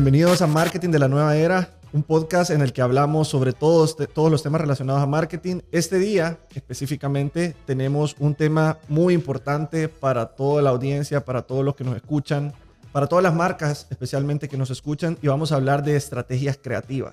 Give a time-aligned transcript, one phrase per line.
[0.00, 3.98] Bienvenidos a Marketing de la Nueva Era, un podcast en el que hablamos sobre todos,
[4.14, 5.60] todos los temas relacionados a marketing.
[5.72, 11.76] Este día específicamente tenemos un tema muy importante para toda la audiencia, para todos los
[11.76, 12.54] que nos escuchan,
[12.92, 17.12] para todas las marcas especialmente que nos escuchan y vamos a hablar de estrategias creativas.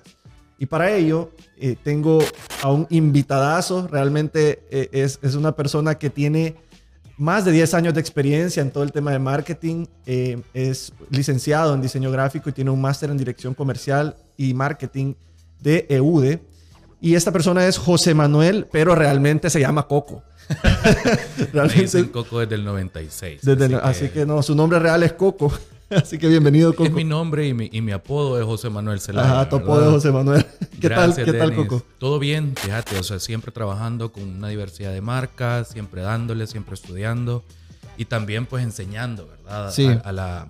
[0.58, 2.20] Y para ello eh, tengo
[2.62, 6.56] a un invitadazo, realmente eh, es, es una persona que tiene
[7.18, 9.86] más de 10 años de experiencia en todo el tema de marketing.
[10.06, 15.14] Eh, es licenciado en diseño gráfico y tiene un máster en dirección comercial y marketing
[15.60, 16.40] de EUDE.
[17.00, 20.22] Y esta persona es José Manuel, pero realmente se llama Coco.
[21.52, 23.42] realmente, Coco desde el 96.
[23.82, 24.24] así, que...
[24.24, 25.52] no, su nombre real es Coco.
[25.90, 26.84] Así que bienvenido, Coco.
[26.84, 29.32] Es mi nombre y mi, y mi apodo es José Manuel Celaya.
[29.32, 30.44] Ajá, tu apodo es José Manuel.
[30.80, 31.82] ¿Qué tal, ¿qué tal, Coco?
[31.98, 36.74] Todo bien, fíjate, o sea, siempre trabajando con una diversidad de marcas, siempre dándole, siempre
[36.74, 37.42] estudiando
[37.96, 39.72] y también pues enseñando, ¿verdad?
[39.72, 39.88] Sí.
[40.04, 40.46] a la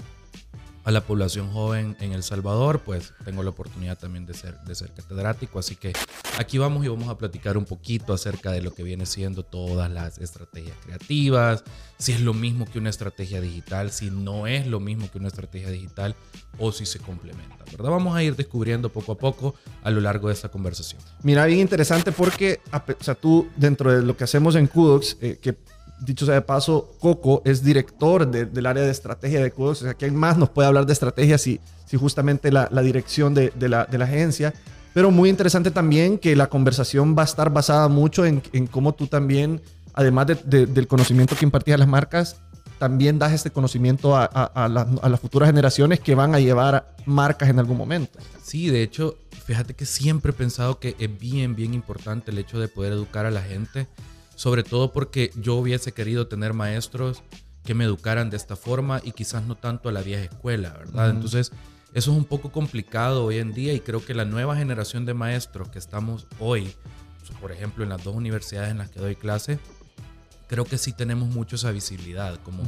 [0.84, 4.75] a la población joven en El Salvador, pues tengo la oportunidad también de ser, de
[4.75, 5.59] ser catedrático.
[5.59, 5.93] Así que
[6.39, 9.91] aquí vamos y vamos a platicar un poquito acerca de lo que viene siendo todas
[9.91, 11.65] las estrategias creativas,
[11.99, 15.29] si es lo mismo que una estrategia digital, si no es lo mismo que una
[15.29, 16.15] estrategia digital
[16.59, 17.91] o si se complementa, ¿verdad?
[17.91, 21.01] Vamos a ir descubriendo poco a poco a lo largo de esta conversación.
[21.23, 25.39] Mira, bien interesante porque, o sea, tú dentro de lo que hacemos en Kudox, eh,
[25.41, 25.56] que
[26.01, 29.83] dicho sea de paso, Coco es director del área de estrategia de Kudos.
[29.83, 31.61] O sea, ¿quién más nos puede hablar de estrategia si,
[31.99, 34.55] justamente la, dirección de, la, agencia?
[34.95, 38.41] Pero muy interesante también que la conversación va a estar basada mucho en,
[38.71, 39.61] cómo tú también,
[39.95, 42.37] además del conocimiento que impartías a las marcas,
[42.79, 47.77] también das este conocimiento a, las futuras generaciones que van a llevar marcas en algún
[47.77, 48.19] momento.
[48.43, 52.59] Sí, de hecho, fíjate que siempre he pensado que es bien, bien importante el hecho
[52.61, 53.89] de poder educar a la gente
[54.39, 57.25] sobre todo porque yo hubiese querido tener maestros
[57.64, 61.10] que me educaran de esta forma y quizás no tanto a la vieja escuela, ¿verdad?
[61.10, 61.50] Entonces,
[61.93, 65.12] eso es un poco complicado hoy en día y creo que la nueva generación de
[65.12, 66.72] maestros que estamos hoy,
[67.41, 69.59] por ejemplo, en las dos universidades en las que doy clase,
[70.47, 72.62] creo que sí tenemos mucho esa visibilidad, como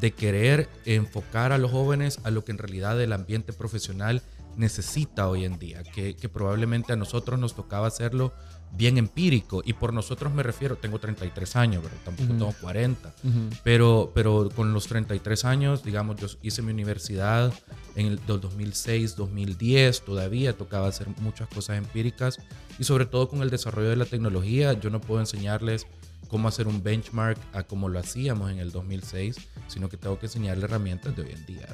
[0.00, 4.20] de querer enfocar a los jóvenes a lo que en realidad el ambiente profesional
[4.58, 8.34] necesita hoy en día, que, que probablemente a nosotros nos tocaba hacerlo
[8.72, 9.62] bien empírico.
[9.64, 13.14] Y por nosotros me refiero, tengo 33 años, pero tampoco tengo 40.
[13.62, 17.52] pero, pero con los 33 años, digamos, yo hice mi universidad
[17.94, 22.38] en el 2006, 2010, todavía tocaba hacer muchas cosas empíricas.
[22.78, 25.86] Y sobre todo con el desarrollo de la tecnología, yo no puedo enseñarles
[26.28, 29.36] cómo hacer un benchmark a cómo lo hacíamos en el 2006,
[29.68, 31.68] sino que tengo que enseñarles herramientas de hoy en día.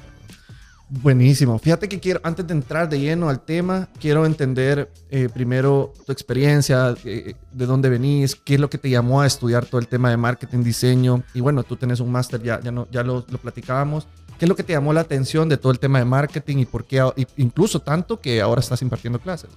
[0.93, 1.57] Buenísimo.
[1.61, 6.11] Fíjate que quiero, antes de entrar de lleno al tema, quiero entender eh, primero tu
[6.11, 9.87] experiencia, eh, de dónde venís, qué es lo que te llamó a estudiar todo el
[9.87, 11.23] tema de marketing, diseño.
[11.33, 14.09] Y bueno, tú tenés un máster, ya, ya, no, ya lo, lo, platicábamos.
[14.37, 16.67] ¿Qué es lo que te llamó la atención de todo el tema de marketing y
[16.67, 17.05] por qué,
[17.37, 19.51] incluso tanto que ahora estás impartiendo clases?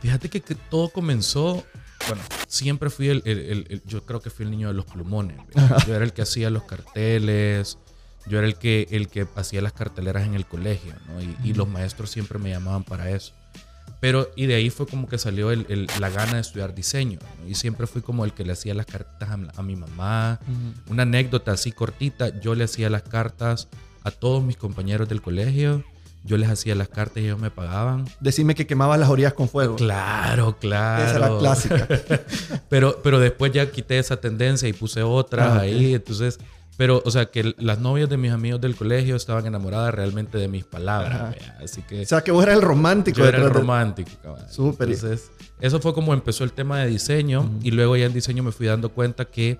[0.00, 1.62] Fíjate que, todo comenzó
[2.08, 5.38] bueno, siempre fui el, el, yo creo que fui el niño de los plumones.
[5.86, 7.78] Yo era el que hacía los carteles,
[8.26, 11.20] yo era el que, el que hacía las carteleras en el colegio, ¿no?
[11.44, 13.32] Y, los maestros siempre me llamaban para eso.
[14.00, 17.18] Pero, y de ahí fue como que salió el, la gana de estudiar diseño.
[17.48, 20.40] Y siempre fui como el que le hacía las cartas a, mi mamá.
[20.88, 23.68] Una anécdota así cortita, yo le hacía las cartas
[24.02, 25.84] a todos mis compañeros del colegio.
[26.24, 28.04] Yo les hacía las cartas y ellos me pagaban.
[28.20, 29.76] Decime que quemabas las orillas con fuego.
[29.76, 31.04] Claro, claro.
[31.04, 31.88] Esa era clásica.
[32.68, 35.94] pero, pero después ya quité esa tendencia y puse otras ah, ahí.
[35.94, 36.38] Entonces,
[36.76, 40.48] pero, o sea, que las novias de mis amigos del colegio estaban enamoradas realmente de
[40.48, 41.36] mis palabras.
[41.62, 42.02] Así que.
[42.02, 43.18] O sea, que vos eras el romántico.
[43.18, 44.46] Yo era el romántico, cabrón.
[44.50, 44.88] Súper.
[44.90, 45.30] Entonces,
[45.60, 47.50] eso fue como empezó el tema de diseño.
[47.62, 49.58] Y luego ya en diseño me fui dando cuenta que,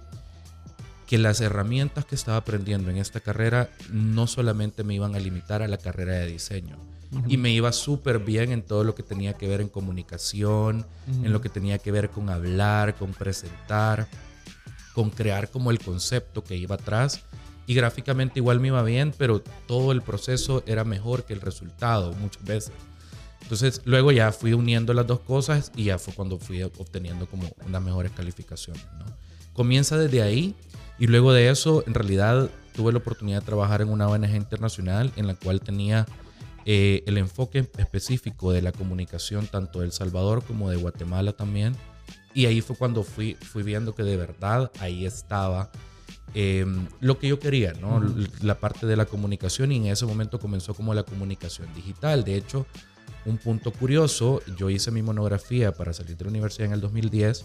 [1.07, 5.63] que las herramientas que estaba aprendiendo en esta carrera no solamente me iban a limitar
[5.63, 6.79] a la carrera de diseño.
[7.29, 10.87] Y me iba súper bien en todo lo que tenía que ver en comunicación,
[11.23, 14.09] en lo que tenía que ver con hablar, con presentar
[14.93, 17.23] con crear como el concepto que iba atrás.
[17.67, 22.13] Y gráficamente igual me iba bien, pero todo el proceso era mejor que el resultado
[22.15, 22.73] muchas veces.
[23.43, 27.49] Entonces luego ya fui uniendo las dos cosas y ya fue cuando fui obteniendo como
[27.67, 28.85] unas mejores calificaciones.
[29.53, 30.55] Comienza desde ahí
[30.99, 35.13] y luego de eso en realidad tuve la oportunidad de trabajar en una ONG internacional
[35.17, 36.07] en la cual tenía
[36.65, 41.77] eh, el enfoque específico de la comunicación tanto de El Salvador como de Guatemala también
[42.35, 45.71] y ahí fue cuando fui, fui viendo que de verdad ahí estaba
[46.35, 48.03] em, lo que yo quería, ¿no?
[48.41, 52.25] La parte de la comunicación y en ese momento comenzó como la comunicación digital.
[52.25, 52.67] De hecho,
[53.27, 57.45] un punto curioso, yo hice mi monografía para salir de la universidad en el 2010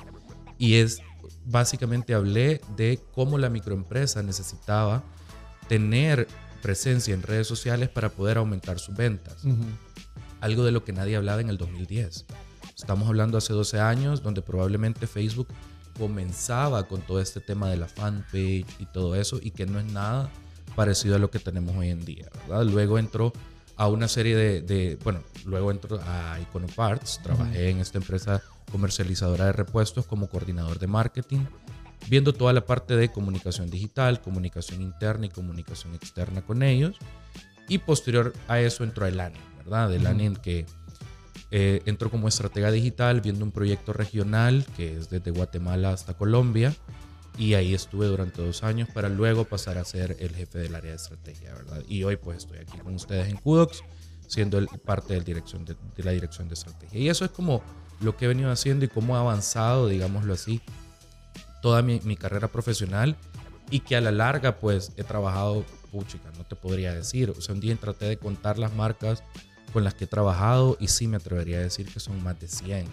[0.57, 1.01] y es
[1.45, 5.03] básicamente hablé de cómo la microempresa necesitaba
[5.67, 6.27] tener
[6.61, 9.43] presencia en redes sociales para poder aumentar sus ventas.
[10.39, 12.25] algo de lo que nadie hablaba en el 2010.
[12.77, 15.47] Estamos hablando hace 12 años, donde probablemente Facebook
[15.97, 19.91] comenzaba con todo este tema de la fanpage y todo eso, y que no es
[19.91, 20.29] nada
[20.75, 22.65] parecido a lo que tenemos hoy en día, ¿verdad?
[22.65, 23.33] Luego entró
[23.77, 29.53] a una serie de, bueno, luego entró a Iconoparts, trabajé en esta empresa comercializadora de
[29.53, 31.45] repuestos como coordinador de marketing,
[32.07, 36.95] viendo toda la parte de comunicación digital, comunicación interna y comunicación externa con ellos.
[37.67, 39.91] Y posterior a eso entró el ANI, ¿verdad?
[39.93, 40.65] El ANI que
[41.49, 46.75] eh, entró como estratega digital viendo un proyecto regional que es desde Guatemala hasta Colombia.
[47.37, 50.89] Y ahí estuve durante dos años para luego pasar a ser el jefe del área
[50.89, 51.83] de estrategia, ¿verdad?
[51.87, 53.83] Y hoy pues estoy aquí con ustedes en Kudox,
[54.25, 56.99] siendo el, parte de, dirección de, de la dirección de estrategia.
[56.99, 57.61] Y eso es como
[58.01, 60.61] lo que he venido haciendo y cómo ha avanzado, digámoslo así,
[61.61, 63.15] toda mi, mi, carrera profesional
[63.69, 67.53] y que a la larga pues he trabajado, puchica, no te podría decir, o sea,
[67.53, 69.23] un día traté de contar las marcas
[69.73, 72.47] con las que he trabajado y sí me atrevería a decir que son más de
[72.47, 72.87] 100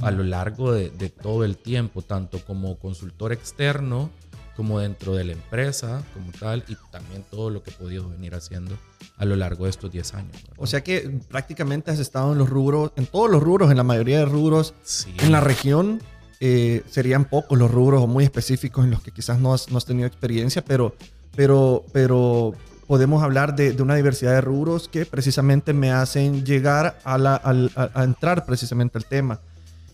[0.00, 4.10] a lo largo de, de, todo el tiempo, tanto como consultor externo
[4.56, 8.34] como dentro de la empresa como tal y también todo lo que he podido venir
[8.34, 8.76] haciendo
[9.16, 10.36] a lo largo de estos 10 años.
[10.56, 13.82] O sea que prácticamente has estado en los rubros, en todos los rubros, en la
[13.82, 15.14] mayoría de rubros sí.
[15.20, 16.00] en la región.
[16.40, 19.78] Eh, serían pocos los rubros o muy específicos en los que quizás no has, no
[19.78, 20.94] has tenido experiencia, pero,
[21.34, 22.54] pero, pero
[22.86, 27.34] podemos hablar de, de, una diversidad de rubros que precisamente me hacen llegar a, la,
[27.34, 29.40] a, a entrar precisamente al tema.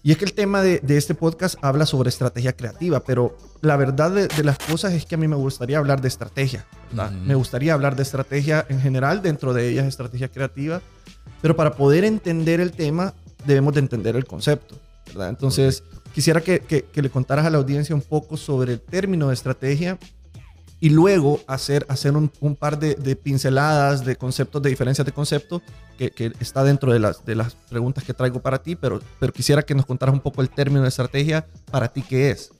[0.02, 3.76] Y es que el tema de, de, este podcast habla sobre estrategia creativa, pero la
[3.76, 6.64] verdad de, de, las cosas es que a mí me gustaría hablar de estrategia.
[6.90, 7.12] ¿verdad?
[7.12, 7.26] Mm.
[7.26, 10.80] Me gustaría hablar de estrategia en general, dentro de ellas estrategia creativa,
[11.42, 13.12] pero para poder entender el tema
[13.46, 14.76] debemos de entender el concepto.
[15.08, 15.28] ¿verdad?
[15.28, 15.82] Entonces,
[16.14, 19.34] quisiera que, que, que, le contaras a la audiencia un poco sobre el término de
[19.34, 19.98] estrategia
[20.80, 25.12] y luego hacer, hacer un, un par de, de, pinceladas de conceptos, de diferencias de
[25.12, 25.62] concepto,
[25.98, 29.32] que, que, está dentro de las, de las preguntas que traigo para ti, pero, pero
[29.32, 32.50] quisiera que nos contaras un poco el término de estrategia, para ti qué es.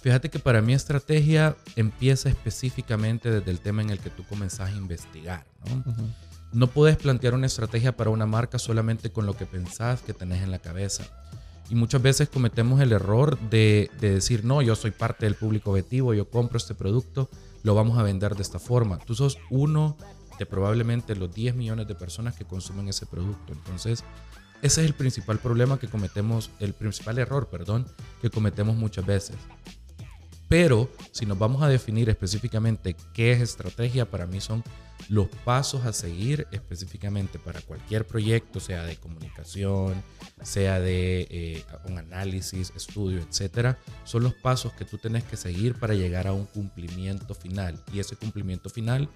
[0.00, 4.70] Fíjate que para mí estrategia empieza específicamente desde el tema en el que tú comenzás
[4.70, 5.44] a investigar.
[5.66, 5.76] ¿no?
[5.76, 6.14] Uh -huh.
[6.52, 10.42] no puedes plantear una estrategia para una marca solamente con lo que pensás que tenés
[10.42, 11.04] en la cabeza.
[11.70, 15.70] Y muchas veces cometemos el error de, de decir, no, yo soy parte del público
[15.70, 17.28] objetivo, yo compro este producto,
[17.62, 18.98] lo vamos a vender de esta forma.
[18.98, 19.96] Tú sos uno
[20.38, 23.52] de probablemente los 10 millones de personas que consumen ese producto.
[23.52, 24.04] Entonces,
[24.62, 27.86] ese es el principal problema que cometemos, el principal error, perdón,
[28.20, 29.36] que cometemos muchas veces.
[30.48, 34.64] Pero si nos vamos a definir específicamente qué es estrategia, para mí son
[35.08, 40.02] los pasos a seguir específicamente para cualquier proyecto, sea de comunicación,
[40.42, 45.74] sea de eh, un análisis, estudio, etcétera, son los pasos que tú tienes que seguir
[45.78, 47.82] para llegar a un cumplimiento final.
[47.92, 49.08] Y ese cumplimiento final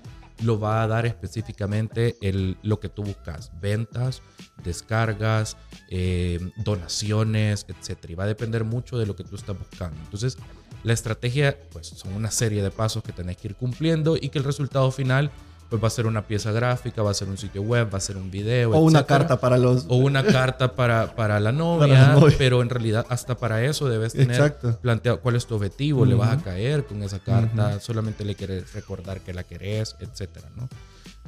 [0.42, 4.22] lo va a dar específicamente el, lo que tú buscas: ventas,
[4.64, 5.56] descargas,
[5.90, 8.12] eh, donaciones, etcétera.
[8.12, 10.00] Y va a depender mucho de lo que tú estás buscando.
[10.02, 10.38] Entonces,
[10.82, 14.38] la estrategia, pues son una serie de pasos que tenés que ir cumpliendo y que
[14.38, 15.30] el resultado final
[15.72, 18.00] pues va a ser una pieza gráfica, va a ser un sitio web, va a
[18.00, 18.72] ser un video.
[18.72, 18.82] O etcétera.
[18.82, 19.86] una carta para los...
[19.88, 23.64] O una carta para, para, la novia, para la novia, pero en realidad hasta para
[23.64, 24.78] eso debes tener Exacto.
[24.82, 26.08] planteado cuál es tu objetivo, uh -huh.
[26.08, 27.80] le vas a caer con esa carta, uh -huh.
[27.80, 30.68] solamente le quieres recordar que la querés, etcétera, ¿no?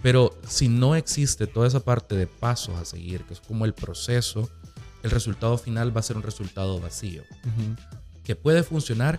[0.02, 3.72] Pero si no existe toda esa parte de pasos a seguir, que es como el
[3.72, 4.50] proceso,
[5.02, 7.22] el resultado final va a ser un resultado vacío.
[7.22, 7.76] Uh -huh.
[8.22, 9.18] Que puede funcionar,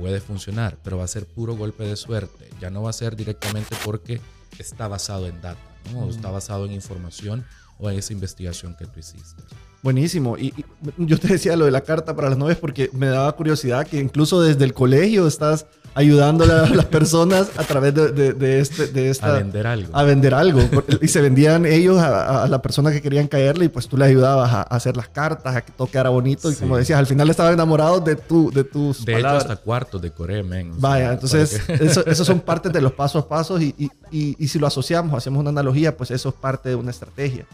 [0.00, 2.48] puede funcionar, pero va a ser puro golpe de suerte.
[2.60, 4.20] Ya no va a ser directamente porque
[4.58, 5.60] está basado en data,
[5.92, 6.06] ¿no?
[6.06, 6.10] Mm.
[6.10, 7.44] está basado en información
[7.78, 9.42] o en esa investigación que tú hiciste.
[9.82, 10.36] Buenísimo.
[10.36, 10.64] Y, y,
[10.98, 13.98] yo te decía lo de la carta para las novias porque me daba curiosidad que
[13.98, 18.86] incluso desde el colegio estás ayudando a las personas a través de, de, de, este,
[18.86, 19.34] de esta...
[19.34, 19.96] A vender algo.
[19.96, 20.60] A vender algo.
[21.00, 24.04] y se vendían ellos a, a, la persona que querían caerle y pues tú le
[24.04, 26.48] ayudabas a, a hacer las cartas, a que todo quedara bonito.
[26.50, 26.56] Sí.
[26.56, 29.44] Y como decías, al final estaban enamorados de, tu, de tus De palabras.
[29.44, 30.72] hecho, hasta cuartos decoré, men.
[30.78, 31.74] Vaya, sea, entonces que...
[31.74, 34.66] eso, esos son partes de los pasos a pasos y, y, y, y si lo
[34.66, 37.46] asociamos, hacemos una analogía, pues eso es parte de una estrategia.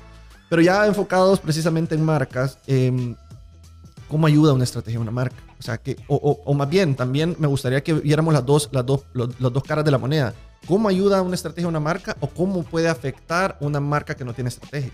[0.49, 3.15] Pero ya enfocados precisamente en marcas, eh,
[4.09, 5.37] ¿cómo ayuda una estrategia a una marca?
[5.59, 9.05] O sea, que, o, más bien, también me gustaría que viéramos las dos, las, dos,
[9.15, 10.35] las dos caras de la moneda.
[10.67, 14.35] ¿Cómo ayuda una estrategia a una marca o cómo puede afectar una marca que no
[14.35, 14.91] tiene estrategia?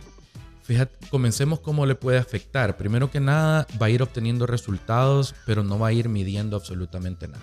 [0.63, 2.77] Fíjate, comencemos cómo le puede afectar.
[2.77, 7.27] Primero que nada, va a ir obteniendo resultados, pero no va a ir midiendo absolutamente
[7.27, 7.43] nada.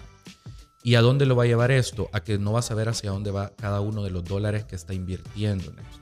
[0.82, 2.10] ¿Y a dónde lo va a llevar esto?
[2.14, 4.76] A que no va a saber hacia dónde va cada uno de los dólares que
[4.76, 5.99] está invirtiendo en esto.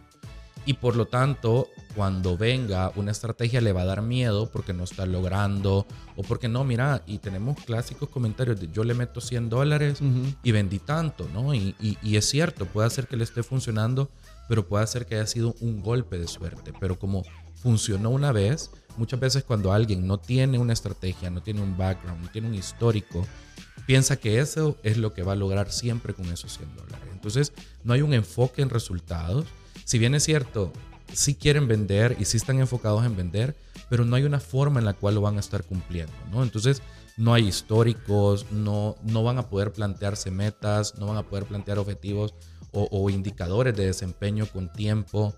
[0.67, 4.83] Y por lo tanto, cuando venga una estrategia le va a dar miedo porque no
[4.83, 9.47] está logrando o porque no, mira, y tenemos clásicos comentarios de yo le meto 100
[9.47, 10.35] dólares uh -huh.
[10.43, 11.53] y vendí tanto, ¿no?
[11.53, 14.11] Y, y, y, es cierto, puede ser que le esté funcionando,
[14.49, 16.73] pero puede ser que haya sido un golpe de suerte.
[16.77, 17.23] Pero como
[17.55, 22.25] funcionó una vez, muchas veces cuando alguien no tiene una estrategia, no tiene un background,
[22.25, 23.25] no tiene un histórico,
[23.85, 27.07] piensa que eso es lo que va a lograr siempre con esos 100 dólares.
[27.13, 27.53] Entonces,
[27.85, 29.45] no hay un enfoque en resultados.
[29.87, 30.73] Si bien es cierto,
[31.13, 33.55] sí quieren vender y sí están enfocados en vender,
[33.89, 36.43] pero no hay una forma en la cual lo van a estar cumpliendo, ¿no?
[36.43, 36.81] Entonces,
[37.15, 41.79] no hay históricos, no, no van a poder plantearse metas, no van a poder plantear
[41.79, 42.33] objetivos
[42.73, 45.33] o, indicadores de desempeño con tiempo.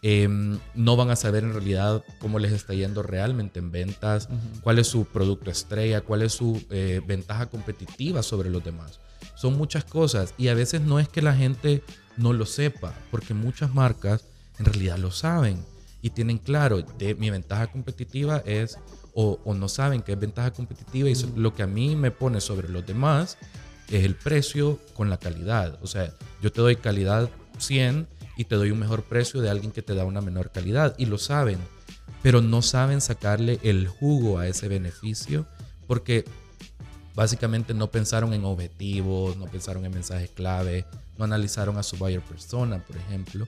[0.00, 4.30] Em, no van a saber en realidad cómo les está yendo realmente en ventas,
[4.62, 8.98] cuál es su producto estrella, cuál es su eh, ventaja competitiva sobre los demás.
[9.34, 11.84] Son muchas cosas y a veces no es que la gente
[12.16, 14.24] no lo sepa, porque muchas marcas
[14.58, 15.64] en realidad lo saben
[16.02, 18.78] y tienen claro, de, mi ventaja competitiva es,
[19.14, 22.68] o, no saben que es ventaja competitiva y lo que a mí me pone sobre
[22.68, 23.36] los demás
[23.88, 25.78] es el precio con la calidad.
[25.82, 29.72] O sea, yo te doy calidad 100 y te doy un mejor precio de alguien
[29.72, 30.94] que te da una menor calidad.
[30.96, 31.58] Y lo saben,
[32.22, 35.46] pero no saben sacarle el jugo a ese beneficio
[35.86, 36.24] porque
[37.14, 40.86] básicamente no pensaron en objetivos, no pensaron en mensajes clave,
[41.18, 43.46] no analizaron a su buyer persona, por ejemplo.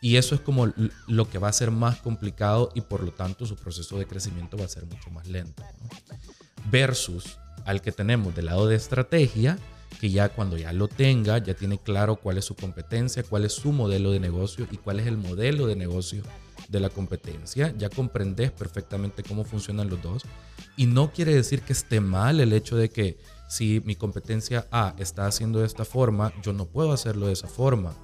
[0.00, 0.72] Y eso es como
[1.06, 4.56] lo que va a ser más complicado y por lo tanto su proceso de crecimiento
[4.56, 5.62] va a ser mucho más lento.
[6.70, 9.58] Versus al que tenemos del lado de estrategia,
[10.00, 13.52] que ya cuando ya lo tenga, ya tiene claro cuál es su competencia, cuál es
[13.52, 16.22] su modelo de negocio y cuál es el modelo de negocio
[16.68, 17.74] de la competencia.
[17.76, 20.22] Ya comprendes perfectamente cómo funcionan los dos.
[20.76, 24.94] Y no quiere decir que esté mal el hecho de que si mi competencia A
[24.98, 27.94] está haciendo de esta forma, yo no puedo hacerlo de esa forma.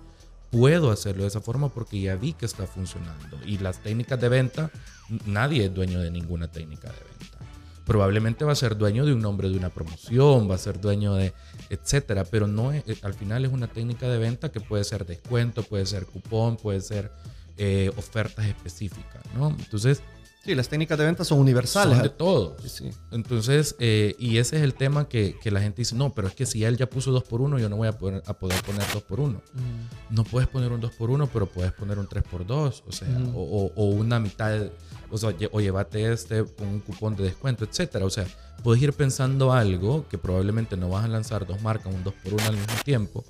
[0.51, 3.39] Puedo hacerlo de esa forma porque ya vi que está funcionando.
[3.45, 4.71] Y las técnicas de venta,
[5.27, 7.45] nadie es dueño de ninguna técnica de venta
[7.85, 11.15] probablemente va a ser dueño de un nombre de una promoción, va a ser dueño
[11.15, 11.35] de
[11.71, 15.05] etcétera, pero no es, eh, al final es una técnica de venta que puede ser
[15.05, 17.13] descuento, puede ser cupón, puede ser
[17.57, 19.51] eh, ofertas específicas, ¿no?
[19.51, 20.03] Entonces,
[20.45, 21.95] Sí, las técnicas de venta son universales.
[21.95, 22.63] Son de todos.
[22.71, 26.29] Sí, Entonces, eh, y ese es el tema que, que, la gente dice, no, pero
[26.29, 28.35] es que si él ya puso 2 por 1 yo no voy a poder, a
[28.35, 30.15] poder poner 2 por 1 mm.
[30.15, 32.93] No puedes poner un 2 por 1 pero puedes poner un 3 por 2 o
[32.93, 34.69] sea, o, o, una mitad,
[35.11, 38.05] o sea, o llévate este con un cupón de descuento, etcétera.
[38.05, 38.27] O sea,
[38.63, 42.35] puedes ir pensando algo que probablemente no vas a lanzar dos marcas, un 2 por
[42.35, 43.25] 1 al mismo tiempo,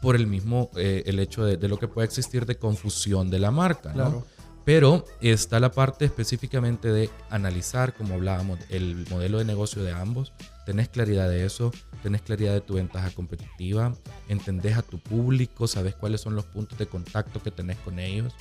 [0.00, 3.38] por el mismo, eh, el hecho de, de, lo que puede existir de confusión de
[3.38, 3.94] la marca, ¿no?
[3.94, 4.26] Claro.
[4.68, 10.34] Pero está la parte específicamente de analizar, como hablábamos, el modelo de negocio de ambos.
[10.66, 13.94] Tenés claridad de eso, tenés claridad de tu ventaja competitiva,
[14.28, 18.34] entendés a tu público, sabes cuáles son los puntos de contacto que tenés con ellos.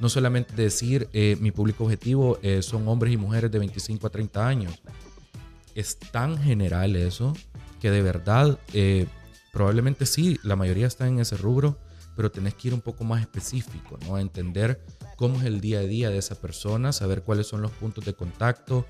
[0.00, 4.10] No solamente decir, eh, mi público objetivo eh, son hombres y mujeres de 25 a
[4.10, 4.82] 30 años.
[5.76, 7.34] Es tan general eso
[7.80, 9.06] que de verdad, eh,
[9.58, 11.80] probablemente sí, la mayoría está en ese rubro,
[12.14, 14.16] pero tenés que ir un poco más específico, ¿no?
[14.16, 14.80] Entender
[15.16, 18.14] cómo es el día a día de esa persona, saber cuáles son los puntos de
[18.14, 18.86] contacto.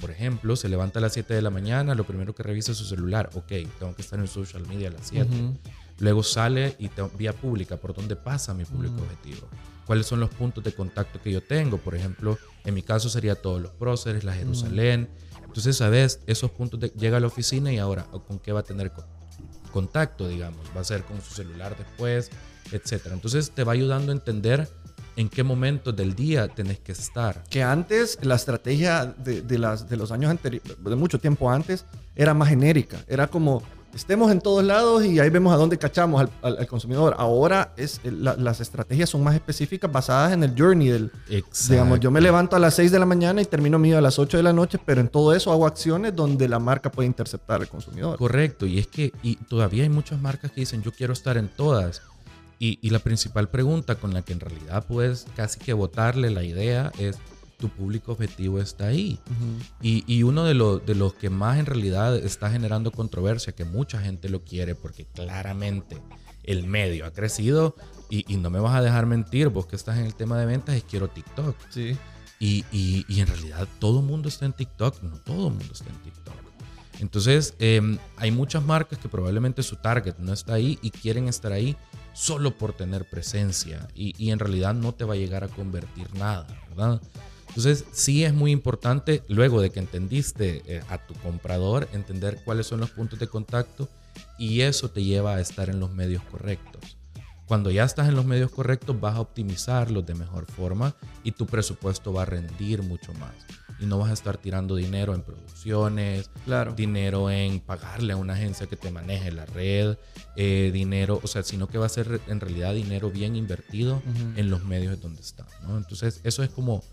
[0.00, 2.78] Por ejemplo, se levanta a las 7 de la mañana, lo primero que revisa es
[2.78, 3.30] su celular.
[3.34, 3.48] Ok,
[3.80, 5.28] tengo que estar en social media a las 7.
[5.98, 9.48] Luego sale y te, vía pública, ¿por dónde pasa mi público objetivo?
[9.86, 11.78] ¿Cuáles son los puntos de contacto que yo tengo?
[11.78, 15.10] Por ejemplo, en mi caso sería todos los próceres, la Jerusalén.
[15.44, 18.62] Entonces, sabes, esos puntos de, llega a la oficina y ahora, ¿con qué va a
[18.62, 19.21] tener contacto,
[20.28, 20.66] digamos?
[20.76, 22.30] ¿Va a ser con su celular después,
[22.70, 23.14] etcétera?
[23.14, 24.68] Entonces, te va ayudando a entender
[25.16, 27.42] en qué momento del día tenés que estar.
[27.50, 31.84] Que antes la estrategia de, las, de los años anteriores, de mucho tiempo antes,
[32.16, 32.98] era más genérica.
[33.08, 33.62] Era como,
[33.94, 37.14] estemos en todos lados y ahí vemos a dónde cachamos al, consumidor.
[37.18, 41.12] Ahora es, las estrategias son más específicas basadas en el journey del...
[41.28, 41.72] Exacto.
[41.72, 44.18] Digamos, yo me levanto a las 6 de la mañana y termino mío a las
[44.18, 47.60] 8 de la noche, pero en todo eso hago acciones donde la marca puede interceptar
[47.60, 48.18] al consumidor.
[48.18, 51.48] Correcto, y es que y todavía hay muchas marcas que dicen, yo quiero estar en
[51.48, 52.02] todas
[52.64, 56.92] y, la principal pregunta con la que en realidad puedes casi que votarle la idea
[56.96, 57.18] es,
[57.62, 59.20] tu público objetivo está ahí.
[59.80, 60.54] y, uno de,
[60.84, 65.04] de los que más en realidad está generando controversia, que mucha gente lo quiere porque
[65.04, 66.02] claramente
[66.42, 67.76] el medio ha crecido
[68.10, 70.74] y, no me vas a dejar mentir, vos que estás en el tema de ventas,
[70.74, 71.54] es quiero TikTok.
[71.70, 71.96] Sí.
[72.40, 75.88] Y, y en realidad todo el mundo está en TikTok, no todo el mundo está
[75.88, 76.34] en TikTok.
[76.98, 81.52] Entonces, em, hay muchas marcas que probablemente su target no está ahí y quieren estar
[81.52, 81.76] ahí
[82.12, 86.46] solo por tener presencia y, en realidad no te va a llegar a convertir nada,
[86.68, 87.00] ¿verdad?
[87.54, 92.66] Entonces, sí es muy importante, luego de que entendiste eh, a tu comprador, entender cuáles
[92.66, 93.90] son los puntos de contacto
[94.38, 96.96] y eso te lleva a estar en los medios correctos.
[97.46, 100.94] Cuando ya estás en los medios correctos, vas a optimizarlos de mejor forma
[101.24, 103.34] y tu presupuesto va a rendir mucho más
[103.82, 106.72] y no vas a estar tirando dinero en producciones, claro.
[106.74, 109.96] dinero en pagarle a una agencia que te maneje la red,
[110.36, 114.00] eh, dinero, o sea, sino que va a ser en realidad dinero bien invertido
[114.36, 115.46] en los medios donde está.
[115.62, 115.76] ¿no?
[115.76, 116.84] Entonces, eso es como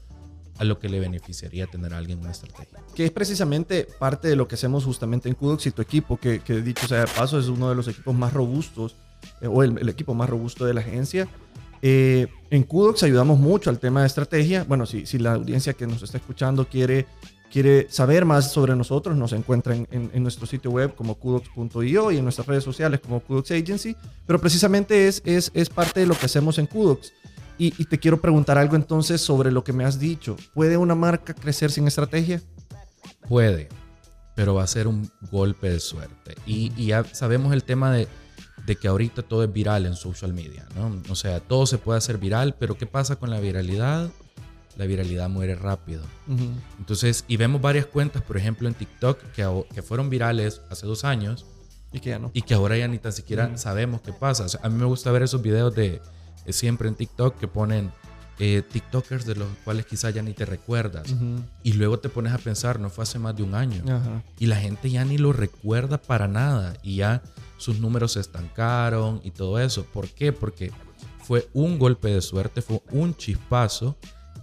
[0.59, 2.79] a lo que le beneficiaría tener a alguien una estrategia.
[2.93, 6.41] Que es precisamente parte de lo que hacemos justamente en Kudox y tu equipo, que,
[6.41, 8.97] que dicho sea de paso es uno de los equipos más robustos,
[9.41, 11.29] eh, o el, equipo más robusto de la agencia.
[11.81, 14.65] Eh, en Kudox ayudamos mucho al tema de estrategia.
[14.67, 17.05] Bueno, si, si la audiencia que nos está escuchando quiere,
[17.49, 22.17] quiere saber más sobre nosotros, nos encuentran en, en, nuestro sitio web como kudox.io y
[22.17, 23.95] en nuestras redes sociales como Kudox Agency.
[24.27, 27.13] Pero precisamente es, es, es parte de lo que hacemos en Kudox.
[27.59, 30.37] Y, y, te quiero preguntar algo entonces sobre lo que me has dicho.
[30.53, 32.41] ¿Puede una marca crecer sin estrategia?
[33.27, 33.67] Puede,
[34.33, 36.35] pero va a ser un golpe de suerte.
[36.45, 38.07] Y, y ya sabemos el tema de,
[38.65, 41.01] de, que ahorita todo es viral en social media, ¿no?
[41.09, 44.09] O sea, todo se puede hacer viral, pero ¿qué pasa con la viralidad?
[44.77, 46.03] La viralidad muere rápido.
[46.27, 46.53] Uh -huh.
[46.79, 51.03] Entonces, y vemos varias cuentas, por ejemplo, en TikTok, que, que fueron virales hace dos
[51.03, 51.45] años.
[51.91, 52.31] Y que ya no.
[52.33, 53.57] Y que ahora ya ni tan siquiera uh -huh.
[53.57, 54.45] sabemos qué pasa.
[54.45, 56.01] O sea, a mí me gusta ver esos videos de
[56.53, 57.91] siempre en TikTok que ponen
[58.41, 61.11] eh, TikTokers de los cuales quizás ya ni te recuerdas.
[61.11, 61.43] Uh -huh.
[61.63, 63.83] Y luego te pones a pensar, no fue hace más de un año.
[63.83, 64.23] Uh -huh.
[64.39, 66.77] Y la gente ya ni lo recuerda para nada.
[66.81, 67.21] Y ya
[67.57, 69.83] sus números se estancaron y todo eso.
[69.83, 70.31] ¿Por qué?
[70.31, 70.71] Porque
[71.23, 73.97] fue un golpe de suerte, fue un chispazo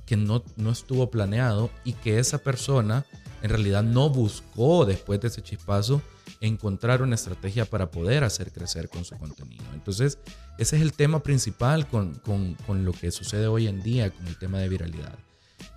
[0.04, 3.04] que no, no estuvo planeado y que esa persona
[3.42, 6.02] en realidad no buscó después de ese chispazo
[6.40, 9.64] encontrar una estrategia para poder hacer crecer con su contenido.
[9.74, 10.18] Entonces,
[10.58, 14.26] ese es el tema principal con, con, con, lo que sucede hoy en día con
[14.26, 15.18] el tema de viralidad.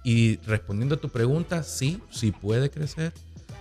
[0.03, 3.13] Y respondiendo a tu pregunta, sí, sí puede crecer.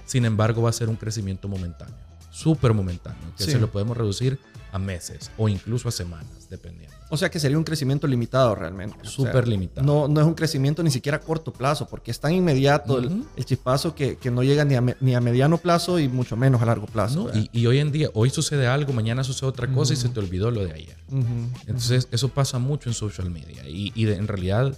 [0.05, 1.97] Sin embargo, va a ser un crecimiento momentáneo,
[2.31, 3.51] súper momentáneo, que sí.
[3.53, 4.39] se lo podemos reducir
[4.73, 6.95] a meses o incluso a semanas, dependiendo.
[7.11, 8.97] O sea que sería un crecimiento limitado realmente.
[9.03, 9.87] Súper o sea, limitado.
[9.87, 12.99] No, no es un crecimiento ni siquiera a corto plazo, porque es tan inmediato uh
[12.99, 13.05] -huh.
[13.05, 16.37] el, el, chispazo que, que, no llega ni a, ni a mediano plazo y mucho
[16.37, 17.31] menos a largo plazo.
[17.33, 19.99] No, y, y, hoy en día, hoy sucede algo, mañana sucede otra cosa uh -huh.
[19.99, 20.97] y se te olvidó lo de ayer.
[21.11, 21.49] Uh -huh.
[21.67, 23.67] Entonces, eso pasa mucho en social media.
[23.67, 24.77] Y, y de, en realidad,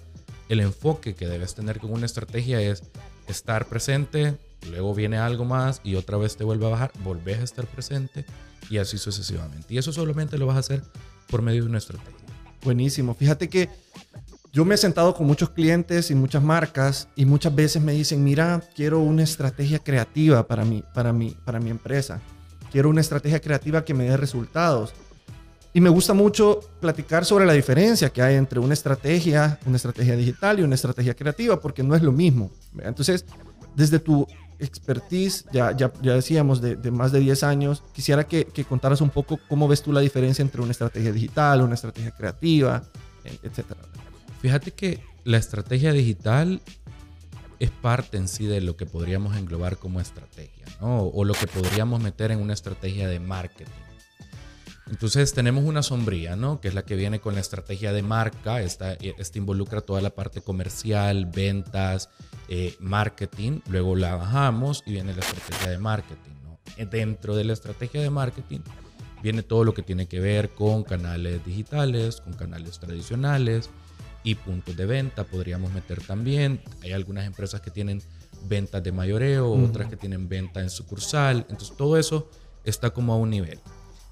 [0.49, 2.85] el enfoque que debes tener con una estrategia es
[3.27, 4.37] estar presente,
[4.69, 8.25] luego viene algo más y otra vez te vuelve a bajar, volvés a estar presente
[8.69, 9.73] y así sucesivamente.
[9.73, 10.83] Y eso solamente lo vas a hacer
[11.29, 12.15] por medio de una estrategia.
[12.63, 13.15] Buenísimo.
[13.15, 13.71] Fíjate que
[14.53, 18.23] yo me he sentado con muchos clientes y muchas marcas y muchas veces me dicen,
[18.25, 22.21] mira, quiero una estrategia creativa para mi, para mi, para mi empresa.
[22.73, 24.93] Quiero una estrategia creativa que me dé resultados.
[25.73, 30.17] Y me gusta mucho platicar sobre la diferencia que hay entre una estrategia, una estrategia
[30.17, 32.51] digital y una estrategia creativa, porque no es lo mismo.
[32.81, 33.25] Entonces,
[33.77, 34.27] desde tu
[34.61, 39.01] expertise, ya, ya, ya decíamos, de, de, más de 10 años, quisiera que, que, contaras
[39.01, 42.83] un poco cómo ves tú la diferencia entre una estrategia digital, una estrategia creativa,
[43.43, 43.81] etcétera.
[44.41, 46.61] Fíjate que la estrategia digital
[47.59, 51.03] es parte en sí de lo que podríamos englobar como estrategia, ¿no?
[51.03, 53.90] O lo que podríamos meter en una estrategia de marketing.
[54.91, 56.61] Entonces tenemos una sombría, ¿no?
[56.61, 58.61] Que es la que viene con la estrategia de marca.
[58.61, 62.11] Esta, esta involucra toda la parte comercial, ventas,
[62.49, 63.61] eh, marketing.
[63.69, 66.59] Luego la bajamos y viene la estrategia de marketing, ¿no?
[66.91, 68.61] Dentro de la estrategia de marketing
[69.23, 73.71] viene todo lo que tiene que ver con canales digitales, con canales tradicionales
[74.25, 75.23] y puntos de venta.
[75.23, 76.63] Podríamos meter también.
[76.83, 78.03] Hay algunas empresas que tienen
[78.49, 81.47] ventas de mayoreo, otras que tienen venta en sucursal.
[81.49, 82.29] Entonces todo eso
[82.65, 83.61] está como a un nivel.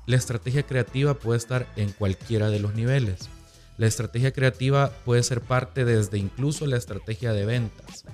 [0.08, 3.28] La estrategia creativa puede estar en cualquiera de los niveles.
[3.76, 8.06] La estrategia creativa puede ser parte desde incluso la estrategia de ventas.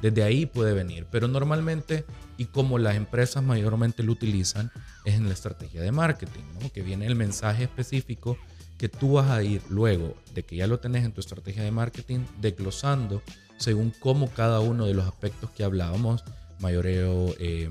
[0.00, 2.04] Desde ahí puede venir, pero normalmente
[2.38, 4.70] y como las empresas mayormente lo utilizan
[5.04, 8.38] es en la estrategia de marketing, que viene el mensaje específico
[8.78, 11.72] que tú vas a ir luego de que ya lo tenés en tu estrategia de
[11.72, 13.20] marketing, desglosando
[13.56, 16.22] según cómo cada uno de los aspectos que hablábamos,
[16.60, 17.68] mayoreo, eh,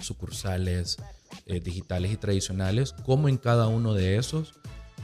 [0.00, 0.96] sucursales,
[1.46, 4.54] eh, digitales y tradicionales, cómo en cada uno de esos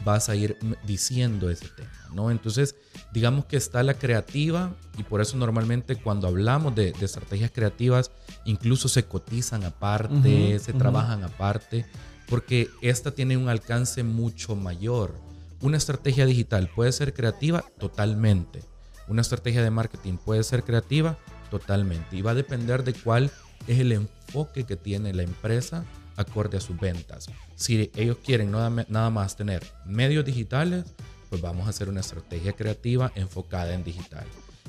[0.04, 2.30] vas a ir diciendo ese tema, ¿no?
[2.30, 2.76] Entonces,
[3.12, 8.10] digamos que está la creativa y por eso normalmente cuando hablamos de, de estrategias creativas,
[8.44, 10.78] incluso se cotizan aparte, uh -huh, se uh -huh.
[10.78, 11.86] trabajan aparte,
[12.28, 15.14] porque esta tiene un alcance mucho mayor.
[15.60, 18.62] Una estrategia digital puede ser creativa totalmente.
[19.08, 21.16] Una estrategia de marketing puede ser creativa
[21.50, 22.16] totalmente.
[22.16, 23.30] Y va a depender de cuál
[23.66, 25.84] es el enfoque que tiene la empresa
[26.16, 27.26] acorde a sus ventas.
[27.54, 30.84] Si ellos quieren nada más tener medios digitales,
[31.28, 34.26] pues vamos a hacer una estrategia creativa enfocada en digital.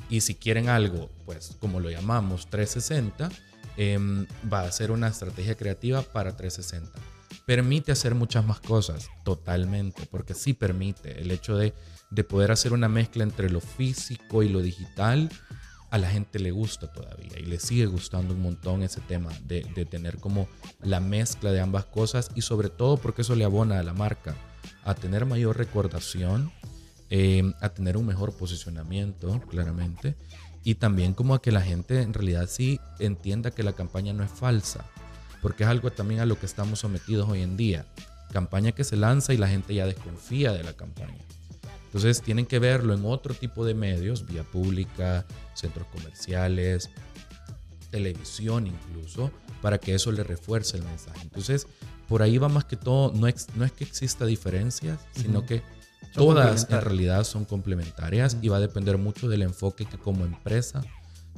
[0.09, 3.29] Y si quieren algo, pues como lo llamamos 360,
[3.77, 3.99] eh,
[4.51, 6.97] va a ser una estrategia creativa para 360.
[7.45, 11.73] Permite hacer muchas más cosas, totalmente, porque sí permite el hecho de,
[12.09, 15.29] de poder hacer una mezcla entre lo físico y lo digital
[15.97, 19.85] la gente le gusta todavía y le sigue gustando un montón ese tema de, de,
[19.85, 20.47] tener como
[20.81, 24.35] la mezcla de ambas cosas y sobre todo porque eso le abona a la marca
[24.83, 26.51] a tener mayor recordación,
[27.09, 30.15] eh, a tener un mejor posicionamiento, claramente,
[30.63, 34.23] Y también como a que la gente en realidad sí entienda que la campaña no
[34.23, 34.85] es falsa,
[35.41, 37.85] porque es algo también a lo que estamos sometidos hoy en día.
[38.33, 41.23] Campaña que se lanza y la gente ya desconfía de la campaña.
[41.87, 46.89] Entonces tienen que verlo en otro tipo de medios, vía pública, centros comerciales,
[47.89, 51.21] televisión incluso, para que eso le refuerce el mensaje.
[51.23, 51.65] Entonces,
[52.07, 55.63] por ahí va más que todo, no es, no es que exista diferencias, sino que
[56.13, 60.81] todas en realidad son complementarias y va a depender mucho del enfoque que como empresa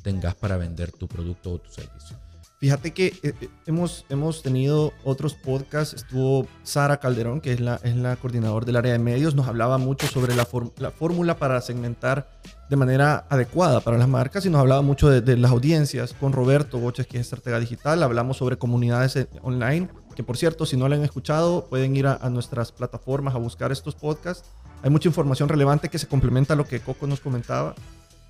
[0.02, 2.18] tengas para vender tu producto o tu servicio.
[2.60, 5.94] Fíjate que eh, eh, hemos, hemos tenido otros podcasts.
[5.94, 9.34] Estuvo Sara Calderón, que es la, es la coordinadora del área de medios.
[9.34, 10.46] Nos hablaba mucho sobre la,
[10.78, 12.30] la fórmula para segmentar
[12.70, 16.14] de manera adecuada para las marcas y nos hablaba mucho de, las audiencias.
[16.14, 19.88] Con Roberto Boches, que es estratega digital, hablamos sobre comunidades eh, online.
[20.18, 23.38] Que por cierto, si no lo han escuchado, pueden ir a, a nuestras plataformas a
[23.38, 24.50] buscar estos podcasts.
[24.84, 27.74] Hay mucha información relevante que se complementa a lo que Coco nos comentaba.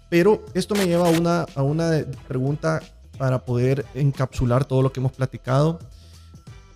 [0.08, 2.80] Pero esto me lleva a una, a una pregunta
[3.20, 5.78] para poder encapsular todo lo que hemos platicado.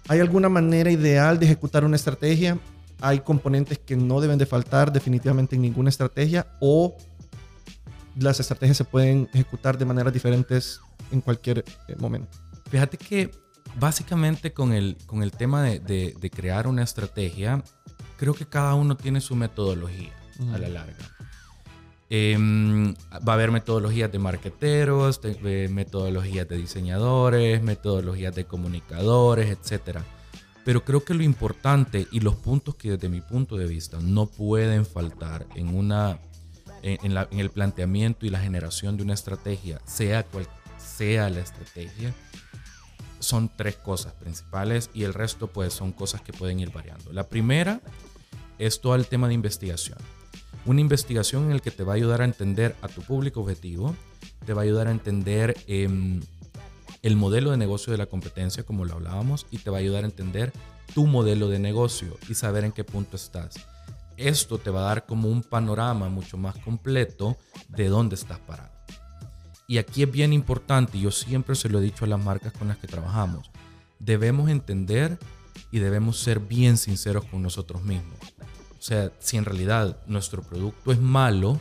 [0.10, 2.60] ¿Hay alguna manera ideal de ejecutar una estrategia?
[3.00, 6.46] ¿Hay componentes que no deben de faltar definitivamente en ninguna estrategia?
[6.60, 6.98] ¿O
[8.20, 12.38] las estrategias se pueden ejecutar de maneras diferentes en cualquier eh, momento?
[12.70, 13.32] Fíjate que
[13.80, 17.64] básicamente con el, con el tema de, de, crear una estrategia,
[18.18, 20.12] creo que cada uno tiene su metodología
[20.54, 21.13] a la larga.
[22.16, 22.94] Em,
[23.28, 25.20] va a haber metodologías de marqueteros,
[25.72, 29.98] metodologías de diseñadores, metodologías de comunicadores, etc.
[30.64, 34.28] Pero creo que lo importante y los puntos que desde mi punto de vista no
[34.28, 36.20] pueden faltar en, una,
[36.84, 40.48] en, en el planteamiento y la generación de una estrategia, sea cual
[40.78, 42.14] sea la estrategia,
[43.18, 47.12] son tres cosas principales y el resto pues son cosas que pueden ir variando.
[47.12, 47.82] La primera
[48.60, 49.98] es todo el tema de investigación
[50.66, 53.96] una investigación en la que te va a ayudar a entender a tu público objetivo,
[54.46, 56.22] te va a ayudar a entender em,
[57.02, 60.04] el modelo de negocio de la competencia, como lo hablábamos, y te va a ayudar
[60.04, 60.54] a entender
[60.94, 63.56] tu modelo de negocio y saber en qué punto estás.
[64.16, 68.72] Esto te va a dar como un panorama mucho más completo de dónde estás parado.
[69.68, 72.68] Y aquí es bien importante, yo siempre se lo he dicho a las marcas con
[72.68, 73.50] las que trabajamos,
[74.00, 75.18] debemos entender
[75.72, 78.20] y debemos ser bien sinceros con nosotros mismos.
[78.84, 81.58] O sea, si en realidad nuestro producto es malo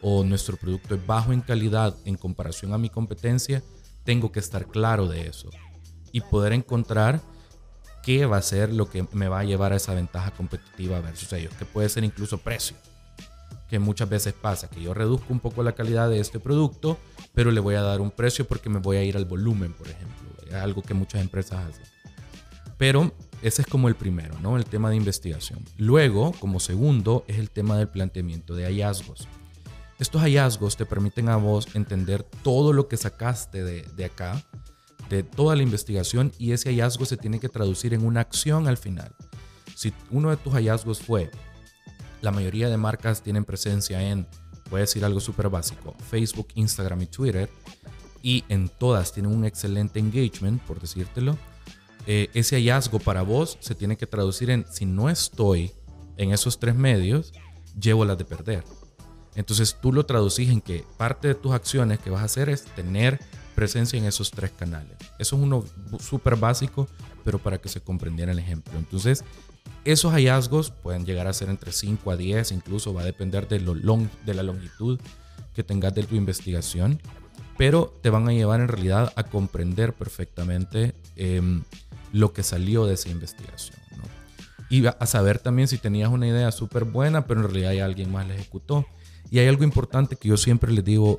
[0.00, 3.64] o nuestro producto es bajo en calidad en comparación a mi competencia,
[4.04, 5.50] tengo que estar claro de eso
[6.12, 7.20] y poder encontrar
[8.04, 11.32] qué va a ser lo que me va a llevar a esa ventaja competitiva versus
[11.32, 12.76] ellos, que puede ser incluso precio,
[13.68, 16.96] que muchas veces pasa, que yo reduzco un poco la calidad de este producto,
[17.34, 19.88] pero le voy a dar un precio porque me voy a ir al volumen, por
[19.88, 21.86] ejemplo, algo que muchas empresas hacen.
[22.78, 23.12] Pero
[23.46, 24.56] ese es como el primero, ¿no?
[24.56, 25.64] El tema de investigación.
[25.78, 29.28] Luego, como segundo, es el tema del planteamiento de hallazgos.
[30.00, 34.42] Estos hallazgos te permiten a vos entender todo lo que sacaste de, acá,
[35.08, 38.78] de toda la investigación, y ese hallazgo se tiene que traducir en una acción al
[38.78, 39.14] final.
[39.76, 41.30] Si uno de tus hallazgos fue,
[42.22, 44.26] la mayoría de marcas tienen presencia en,
[44.70, 47.48] voy a decir algo súper básico, Facebook, Instagram y Twitter,
[48.22, 51.38] y en todas tienen un excelente engagement, por decírtelo,
[52.06, 55.72] eh, ese hallazgo para vos se tiene que traducir en, si no estoy
[56.16, 57.32] en esos tres medios,
[57.78, 58.64] llevo las de perder.
[59.34, 62.64] Entonces tú lo traducís en que parte de tus acciones que vas a hacer es
[62.64, 63.20] tener
[63.54, 64.96] presencia en esos tres canales.
[65.18, 65.64] Eso es uno
[65.98, 66.88] súper básico,
[67.24, 68.78] pero para que se comprendiera el ejemplo.
[68.78, 69.24] Entonces,
[69.84, 73.60] esos hallazgos pueden llegar a ser entre 5 a 10, incluso va a depender de,
[73.60, 74.98] lo de la longitud
[75.54, 77.00] que tengas de tu investigación,
[77.56, 81.62] pero te van a llevar en realidad a comprender perfectamente eh,
[82.12, 83.78] lo que salió de esa investigación.
[83.96, 84.04] ¿no?
[84.68, 88.26] Y a saber también si tenías una idea súper buena, pero en realidad alguien más
[88.26, 88.86] la ejecutó.
[89.30, 91.18] Y hay algo importante que yo siempre les digo,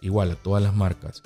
[0.00, 1.22] igual a todas las marcas,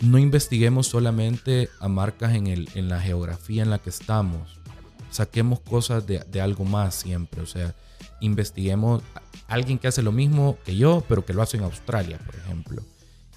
[0.00, 4.58] no investiguemos solamente a marcas en, el, en la geografía en la que estamos.
[5.10, 7.40] Saquemos cosas de algo más siempre.
[7.40, 7.72] O sea,
[8.20, 9.22] investiguemos a
[9.54, 12.82] alguien que hace lo mismo que yo, pero que lo hace en Australia, por ejemplo.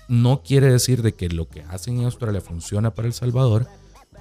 [0.08, 3.67] No quiere decir de que lo que hacen en Australia funciona para El Salvador,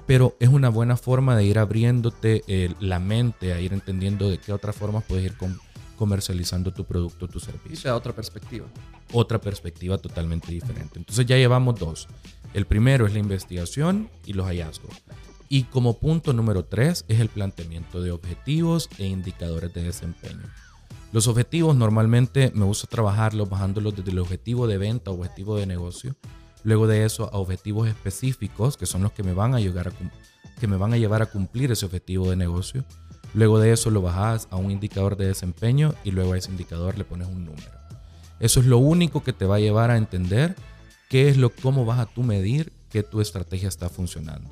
[0.05, 4.37] pero es una buena forma de ir abriéndote eh, la mente, a ir entendiendo de
[4.37, 5.35] qué otras formas puedes ir
[5.97, 7.73] comercializando tu producto, tu servicio.
[7.73, 8.65] Y sea otra perspectiva.
[9.13, 10.99] Otra perspectiva totalmente diferente.
[10.99, 12.07] Entonces ya llevamos dos.
[12.53, 14.95] El primero es la investigación y los hallazgos.
[15.49, 20.43] Y como punto número tres es el planteamiento de objetivos e indicadores de desempeño.
[21.11, 26.15] Los objetivos normalmente me gusta trabajarlos bajándolos desde el objetivo de venta, objetivo de negocio,
[26.67, 29.91] Luego de eso a objetivos específicos, que son los que me van a llegar a,
[30.59, 32.83] que me van a llevar a cumplir ese objetivo de negocio.
[33.33, 36.97] Luego de eso lo bajas a un indicador de desempeño y luego a ese indicador
[36.97, 37.71] le pones un número.
[38.41, 40.55] Eso es lo único que te va a llevar a entender
[41.09, 44.49] qué es lo, cómo vas a tú medir que tu estrategia está funcionando.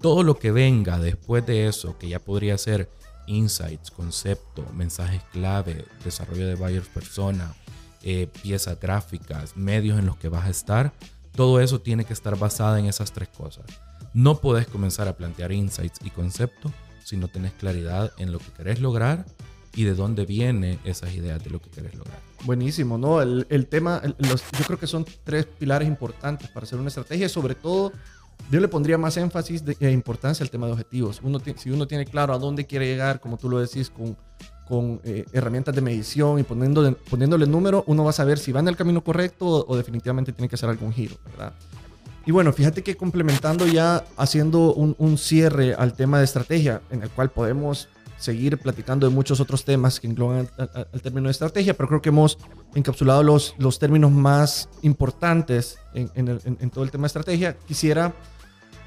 [0.00, 2.90] Todo lo que venga después de eso, que ya podría ser
[3.26, 7.54] insights, concepto, mensajes clave, desarrollo de buyers persona,
[8.02, 10.92] eh, piezas gráficas, medios en los que vas a estar,
[11.32, 13.64] todo eso tiene que estar basado en esas tres cosas.
[14.12, 18.52] No puedes comenzar a plantear insights y concepto si no tienes claridad en lo que
[18.56, 19.26] querés lograr
[19.74, 22.20] y de dónde vienen esas ideas de lo que querés lograr.
[22.44, 23.20] Buenísimo, ¿no?
[23.20, 27.54] El, el tema, yo creo que son tres pilares importantes para hacer una estrategia, sobre
[27.54, 27.92] todo
[28.50, 31.20] yo le pondría más énfasis de, importancia al tema de objetivos.
[31.22, 34.16] Uno si uno tiene claro a dónde quiere llegar, como tú lo decís, con,
[34.66, 38.60] con eh, herramientas de medición y poniéndole, poniéndole número, uno va a saber si va
[38.60, 41.52] en el camino correcto o, definitivamente tiene que hacer algún giro, ¿verdad?
[42.26, 47.02] Y bueno, fíjate que complementando ya, haciendo un, un, cierre al tema de estrategia, en
[47.02, 50.48] el cual podemos seguir platicando de muchos otros temas que engloban
[50.92, 52.38] el, término de estrategia, pero creo que hemos
[52.74, 57.56] encapsulado los, los términos más importantes en, en, todo el tema de estrategia.
[57.66, 58.14] Quisiera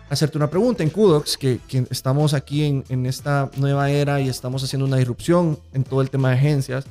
[0.10, 4.30] hacerte una pregunta en Kudox, que, que estamos aquí en, en, esta nueva era y
[4.30, 6.86] estamos haciendo una disrupción en todo el tema de agencias.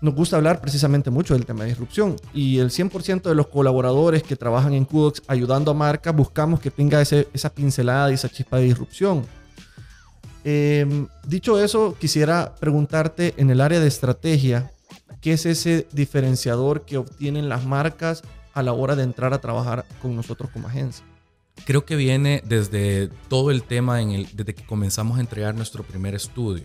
[0.00, 4.22] Nos gusta hablar precisamente mucho del tema de disrupción y el 100% de los colaboradores
[4.22, 8.28] que trabajan en Kudox ayudando a marcas buscamos que tenga ese, esa pincelada y esa
[8.28, 9.26] chispa de disrupción.
[10.44, 14.72] Em, dicho eso, quisiera preguntarte en el área de estrategia,
[15.20, 18.22] ¿qué es ese diferenciador que obtienen las marcas
[18.54, 21.04] a la hora de entrar a trabajar con nosotros como agencia?
[21.66, 26.14] Creo que viene desde todo el tema, en desde que comenzamos a entregar nuestro primer
[26.14, 26.64] estudio.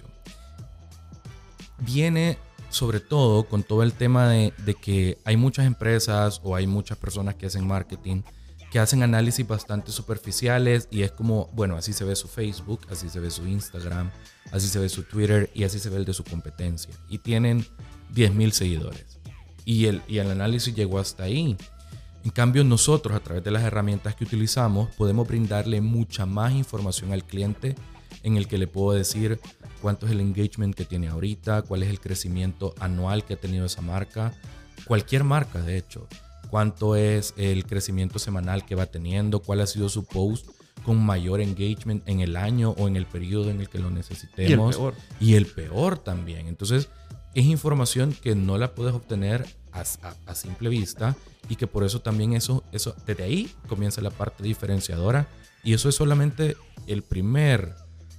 [1.80, 2.38] Viene
[2.70, 7.36] sobre todo con todo el tema de, que hay muchas empresas o hay muchas personas
[7.36, 8.22] que hacen marketing
[8.76, 13.08] que hacen análisis bastante superficiales y es como, bueno, así se ve su Facebook, así
[13.08, 14.12] se ve su Instagram,
[14.52, 16.94] así se ve su Twitter y así se ve el de su competencia.
[17.08, 17.66] Y tienen
[18.14, 19.22] 10.000 seguidores.
[19.64, 21.56] Y el, y el análisis llegó hasta ahí.
[22.26, 27.14] En cambio, nosotros a través de las herramientas que utilizamos podemos brindarle mucha más información
[27.14, 27.76] al cliente
[28.24, 29.40] en el que le puedo decir
[29.82, 33.68] cuánto es el engagement que tiene ahorita, cuál es el crecimiento anual que ha tenido
[33.68, 34.34] esa marca,
[34.86, 36.10] cualquier marca de hecho,
[36.50, 40.48] cuánto es el crecimiento semanal que va teniendo, cuál ha sido su post
[40.84, 44.76] con mayor engagement en el año o en el periodo en el que lo necesitemos.
[44.76, 44.94] Y el peor.
[45.20, 46.48] Y el peor también.
[46.48, 46.90] Entonces,
[47.34, 51.16] es información que no la puedes obtener a, simple vista
[51.50, 55.28] y que por eso también eso, eso, desde ahí comienza la parte diferenciadora
[55.64, 56.56] y eso es solamente
[56.88, 57.76] el primer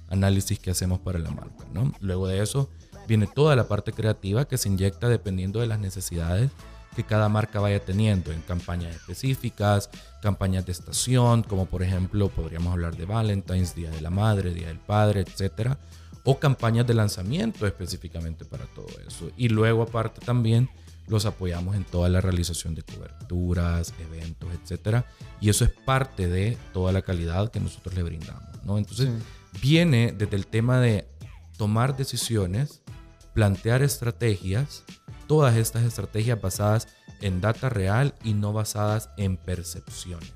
[0.09, 1.91] análisis que hacemos para la marca, ¿no?
[1.99, 2.69] Luego de eso
[3.07, 6.51] viene toda la parte creativa que se inyecta dependiendo de las necesidades
[6.97, 12.73] que cada marca vaya teniendo en campañas específicas, campañas de estación, como por ejemplo podríamos
[12.73, 15.77] hablar de Valentine's, Día de la Madre, Día del Padre, etcétera,
[16.23, 19.29] o campañas de lanzamiento específicamente para todo eso.
[19.37, 20.71] Y luego aparte también
[21.05, 25.05] los apoyamos en toda la realización de coberturas, eventos, etcétera,
[25.39, 28.79] y eso es parte de toda la calidad que nosotros le brindamos, ¿no?
[28.79, 29.09] Entonces,
[29.61, 31.07] viene desde el tema de
[31.57, 32.81] tomar decisiones,
[33.35, 34.83] plantear estrategias,
[35.27, 36.87] todas estas estrategias basadas
[37.21, 40.33] en data real y no basadas en percepciones,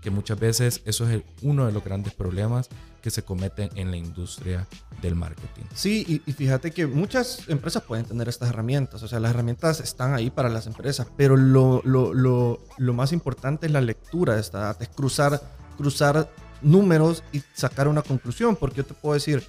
[0.00, 2.68] que muchas veces eso es uno de los grandes problemas
[3.02, 4.66] que se cometen en la industria
[5.02, 5.64] del marketing.
[5.74, 10.14] Sí, y, fíjate que muchas empresas pueden tener estas herramientas, o sea, las herramientas están
[10.14, 14.40] ahí para las empresas, pero lo, lo, lo, lo más importante es la lectura de
[14.40, 15.40] esta data, es cruzar,
[15.76, 16.30] cruzar
[16.62, 19.44] números y sacar una conclusión, porque yo te puedo decir,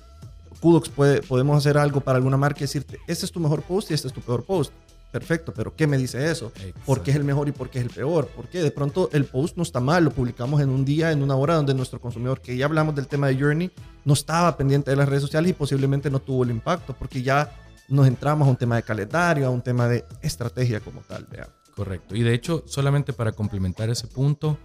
[0.60, 3.92] Kudox puede, podemos hacer algo para alguna marca y decirte, este es tu mejor post
[3.92, 4.74] y este es tu peor post.
[5.16, 6.52] Perfecto, pero ¿qué me dice eso?
[6.86, 8.30] ¿Por qué es el mejor y por qué es el peor?
[8.36, 11.38] Porque de pronto el post no está mal, lo publicamos en un día, en una
[11.38, 13.72] hora donde nuestro consumidor, que ya hablamos del tema de Journey,
[14.04, 17.50] no estaba pendiente de las redes sociales y posiblemente no tuvo el impacto, porque ya
[17.88, 21.26] nos entramos a un tema de calendario, a un tema de estrategia como tal.
[21.32, 21.48] Vea.
[21.74, 22.14] Correcto.
[22.14, 24.58] Y de hecho, solamente para complementar ese punto,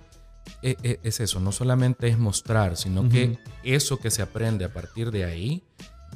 [0.63, 4.73] e, e, es eso, no solamente es mostrar, sino que eso que se aprende a
[4.73, 5.63] partir de ahí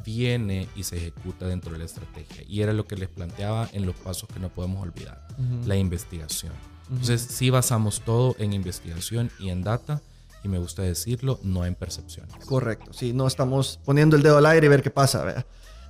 [0.05, 2.45] viene y se ejecuta dentro de la estrategia.
[2.49, 5.27] Y era lo que les planteaba en los pasos que no podemos olvidar,
[5.67, 6.53] la investigación.
[6.90, 10.03] Entonces, sí basamos todo en investigación y en data,
[10.43, 12.35] y me gusta decirlo, no en percepciones.
[12.45, 15.45] Correcto, sí, no estamos poniendo el dedo al aire y ver qué pasa.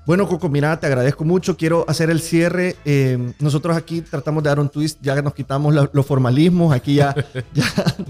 [0.06, 1.56] Bueno, Coco, mira, te agradezco mucho.
[1.56, 2.76] Quiero hacer el cierre.
[2.84, 7.14] Eh, nosotros aquí tratamos de dar un twist, ya nos quitamos los formalismos, aquí ya,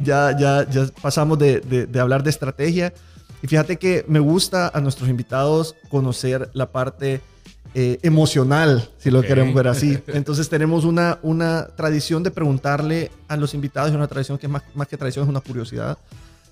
[0.02, 2.92] ya, ya, ya, pasamos de, de hablar de estrategia.
[3.44, 7.20] Y fíjate que me gusta a nuestros invitados conocer la parte
[7.74, 9.98] eh, emocional, si lo queremos ver así.
[10.06, 14.50] Entonces tenemos una, una tradición de preguntarle a los invitados, y una tradición que es
[14.50, 15.98] más, más que tradición, es una curiosidad,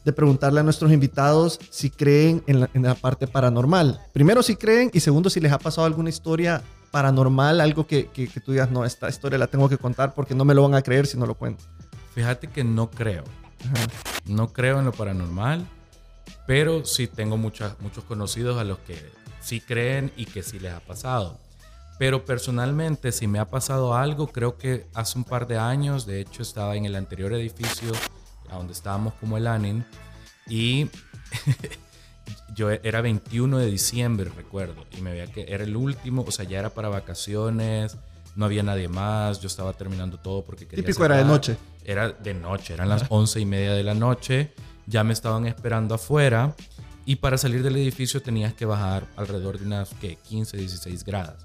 [0.05, 3.99] de preguntarle a nuestros invitados si creen en la, en la parte paranormal.
[4.13, 8.29] Primero si creen y segundo si les ha pasado alguna historia paranormal, algo que, que,
[8.45, 10.83] tú digas, no, esta historia la tengo que contar porque no me lo van a
[10.83, 11.65] creer si no lo cuento?
[12.15, 13.25] Fíjate que no creo.
[14.27, 15.67] No creo en lo paranormal,
[16.47, 17.75] pero sí tengo muchos
[18.07, 18.97] conocidos a los que
[19.41, 21.39] sí creen y que sí les ha pasado.
[21.99, 26.21] Pero personalmente, si me ha pasado algo, creo que hace un par de años, de
[26.21, 27.93] hecho estaba en el anterior edificio,
[28.51, 29.85] a donde estábamos como el ANIN,
[30.49, 30.89] y
[32.55, 36.45] yo era 21 de diciembre, recuerdo, y me veía que era el último, o sea,
[36.45, 37.97] ya era para vacaciones,
[38.35, 40.85] no había nadie más, yo estaba terminando todo porque quería...
[40.85, 41.57] Típico era de noche.
[41.85, 44.53] Era de noche, eran las once y media de la noche,
[44.87, 46.55] ya me estaban esperando afuera
[47.05, 51.37] y para salir del edificio tenías que bajar alrededor de unas que 15, 16 gradas.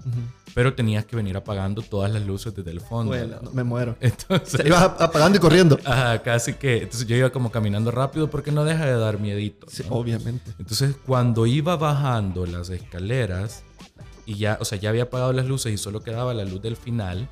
[0.54, 3.12] Pero tenías que venir apagando todas las luces desde el fondo.
[3.12, 3.96] Bueno, me muero.
[4.00, 5.80] Entonces, ibas apagando y corriendo.
[5.86, 6.84] Ajá, casi que.
[6.84, 9.68] Entonces yo iba como caminando rápido porque no deja de dar miedito.
[9.70, 10.52] Sí, obviamente.
[10.60, 13.64] Entonces cuando iba bajando las escaleras
[14.28, 16.76] y ya, o sea, ya había apagado las luces y solo quedaba la luz del
[16.76, 17.28] final,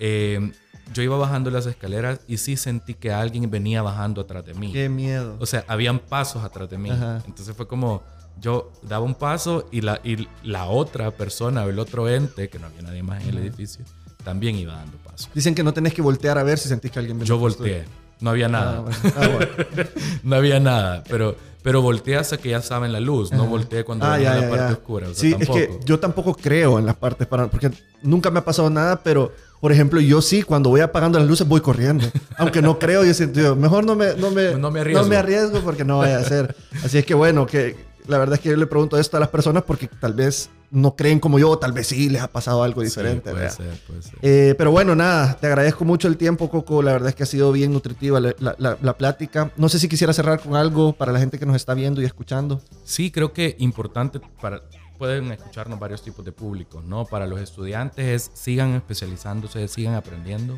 [0.00, 0.52] eh,
[0.92, 4.72] yo iba bajando las escaleras y sí sentí que alguien venía bajando atrás de mí.
[4.72, 5.36] Qué miedo.
[5.40, 6.90] O sea, habían pasos atrás de mí.
[7.26, 8.02] Entonces fue como,
[8.40, 12.58] yo daba un paso y la, y la otra persona o el otro ente, que
[12.58, 13.84] no había nadie más en el edificio,
[14.22, 15.30] también iba dando pasos.
[15.34, 17.28] Dicen que no tenés que voltear a ver si sentís que alguien venía.
[17.28, 17.84] Yo volteé.
[18.20, 18.84] No había nada.
[19.04, 19.38] Ah, ah,
[20.22, 23.84] no había nada, pero, pero volteé hasta que ya estaba en la luz, no volteé
[23.84, 25.08] cuando ah, en la parte oscura.
[25.12, 27.70] sí, es que yo tampoco creo en las partes para porque
[28.02, 31.48] nunca me ha pasado nada, pero por ejemplo, yo sí, cuando voy apagando las luces
[31.48, 32.04] voy corriendo.
[32.36, 35.02] Aunque no creo, yo siento, mejor no me, no me, no me, arriesgo.
[35.02, 36.54] no me arriesgo porque no vaya a ser.
[36.84, 37.74] Así es que bueno, que
[38.06, 40.96] la verdad es que yo le pregunto esto a las personas porque tal vez no
[40.96, 43.30] creen como yo, tal vez sí les ha pasado algo diferente.
[43.30, 44.18] puede ser, puede ser.
[44.22, 46.82] Eh, pero bueno, nada, te agradezco mucho el tiempo, Coco.
[46.82, 49.52] La verdad es que ha sido bien nutritiva la, la, plática.
[49.56, 52.04] No sé si quisiera cerrar con algo para la gente que nos está viendo y
[52.04, 52.60] escuchando.
[52.84, 54.62] Sí, creo que importante para
[54.98, 57.04] pueden escucharnos varios tipos de públicos, ¿no?
[57.04, 60.56] Para los estudiantes es sigan especializándose, sigan aprendiendo.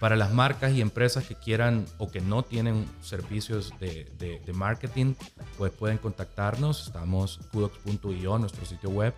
[0.00, 5.14] Para las marcas y empresas que quieran o que no tienen servicios de, de, marketing,
[5.56, 6.88] pues pueden contactarnos.
[6.88, 9.14] Estamos kudox.io, nuestro sitio web.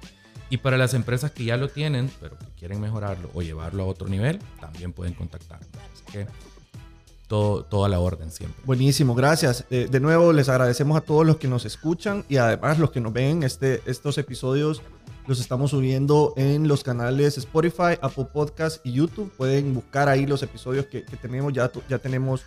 [0.51, 3.87] Y para las empresas que ya lo tienen, pero que quieren mejorarlo o llevarlo a
[3.87, 5.69] otro nivel, también pueden contactarnos.
[5.93, 6.27] Así que
[7.27, 8.63] todo, toda la orden siempre.
[8.65, 9.67] Buenísimo, gracias.
[9.71, 13.01] Eh, de nuevo, les agradecemos a todos los que nos escuchan y además los que
[13.01, 13.43] nos ven.
[13.43, 14.83] Este, estos episodios
[15.27, 19.31] los estamos subiendo en los canales Spotify, Apple Podcast y YouTube.
[19.37, 21.53] Pueden buscar ahí los episodios que, tenemos.
[21.53, 22.45] Ya, ya tenemos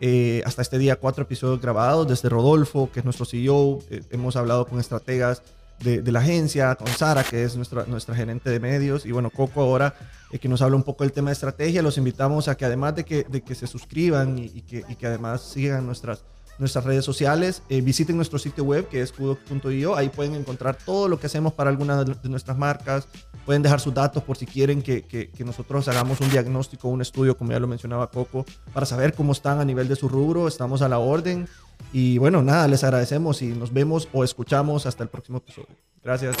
[0.00, 3.78] eh, hasta este día cuatro episodios grabados desde Rodolfo, que es nuestro CEO.
[3.88, 5.42] Eh, hemos hablado con estrategas
[5.80, 9.60] de, la agencia, con Sara, que es nuestra, nuestra gerente de medios, y bueno, Coco
[9.60, 9.94] ahora,
[10.30, 11.82] eh, que nos habla un poco del tema de estrategia.
[11.82, 15.06] Los invitamos a que además de que, de que se suscriban y, que, y que
[15.06, 16.24] además sigan nuestras
[16.58, 21.08] nuestras redes sociales, eh, visiten nuestro sitio web que es kudoc.io, ahí pueden encontrar todo
[21.08, 23.08] lo que hacemos para algunas de nuestras marcas,
[23.44, 27.02] pueden dejar sus datos por si quieren que, que, que, nosotros hagamos un diagnóstico, un
[27.02, 30.48] estudio, como ya lo mencionaba Coco, para saber cómo están a nivel de su rubro,
[30.48, 31.48] estamos a la orden
[31.92, 35.68] y bueno, nada, les agradecemos y nos vemos o escuchamos hasta el próximo episodio.
[36.02, 36.36] Gracias.